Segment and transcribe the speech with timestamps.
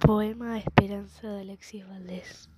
[0.00, 2.48] Poema Esperanza de Alexis Valdés.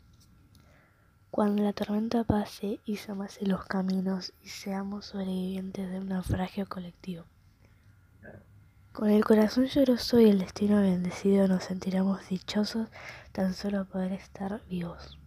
[1.32, 6.68] Cuando la tormenta pase y se amasen los caminos y seamos sobrevivientes de un naufragio
[6.68, 7.24] colectivo.
[8.92, 12.86] Con el corazón lloroso y el destino bendecido nos sentiremos dichosos
[13.32, 15.18] tan solo poder estar vivos.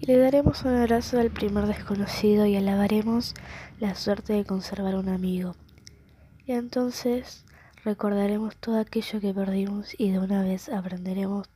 [0.00, 3.34] Y le daremos un abrazo al primer desconocido y alabaremos
[3.78, 5.54] la suerte de conservar un amigo.
[6.44, 7.43] Y entonces
[7.84, 11.50] Recordaremos todo aquello que perdimos y de una vez aprenderemos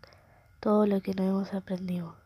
[0.60, 2.16] todo lo que no hemos aprendido.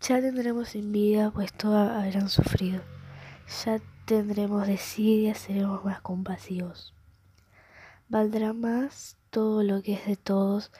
[0.00, 2.82] Ya tendremos envidia, pues todos habrán sufrido.
[3.64, 6.92] Ya tendremos desidia, seremos más compasivos.
[8.08, 10.72] Valdrá más todo lo que es de todos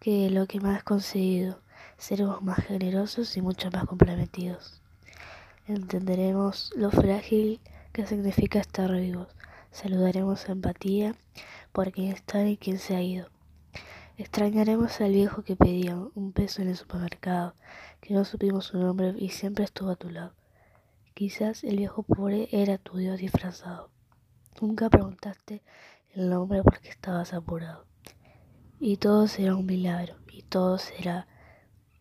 [0.00, 1.58] que lo que más conseguido.
[1.96, 4.82] Seremos más generosos y mucho más comprometidos.
[5.66, 7.60] Entenderemos lo frágil
[7.94, 9.28] que significa estar vivos
[9.70, 11.14] Saludaremos empatía
[11.72, 13.28] por quien está y quien se ha ido.
[14.16, 17.54] Extrañaremos al viejo que pedía un peso en el supermercado,
[18.00, 20.34] que no supimos su nombre y siempre estuvo a tu lado.
[21.14, 23.90] Quizás el viejo pobre era tu Dios disfrazado.
[24.60, 25.62] Nunca preguntaste
[26.10, 27.86] el nombre porque estabas apurado.
[28.80, 31.28] Y todo será un milagro, y todo será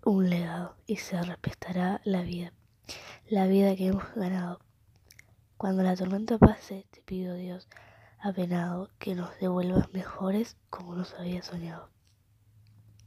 [0.04, 2.54] un legado, y se respetará la vida,
[3.30, 4.60] la vida que hemos ganado.
[5.58, 7.68] Cuando la tormenta pase, te pido Dios,
[8.20, 11.90] apenado, que nos devuelvas mejores como nos había soñado.